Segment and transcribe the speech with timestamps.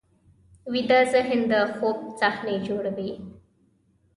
[0.71, 3.11] ویده ذهن د خوب صحنې جوړوي